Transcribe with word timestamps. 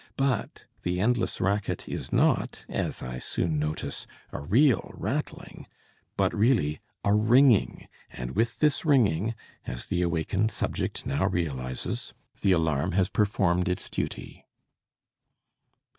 But 0.17 0.65
the 0.81 0.99
endless 0.99 1.39
racket 1.39 1.87
is 1.87 2.11
not, 2.11 2.65
as 2.67 3.03
I 3.03 3.19
soon 3.19 3.59
notice, 3.59 4.07
a 4.31 4.41
real 4.41 4.89
rattling, 4.95 5.67
but 6.17 6.33
really 6.33 6.79
a 7.05 7.13
ringing 7.13 7.87
and 8.09 8.35
with 8.35 8.57
this 8.61 8.83
ringing, 8.83 9.35
as 9.67 9.85
the 9.85 10.01
awakened 10.01 10.49
subject 10.49 11.05
now 11.05 11.27
realizes, 11.27 12.15
the 12.41 12.51
alarm 12.51 12.93
has 12.93 13.09
performed 13.09 13.69
its 13.69 13.91
duty." 13.91 14.43